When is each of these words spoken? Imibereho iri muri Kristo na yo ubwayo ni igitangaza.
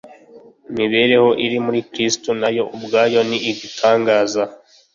Imibereho 0.69 1.29
iri 1.45 1.57
muri 1.65 1.79
Kristo 1.91 2.29
na 2.41 2.49
yo 2.57 2.63
ubwayo 2.75 3.19
ni 3.29 3.37
igitangaza. 3.51 4.43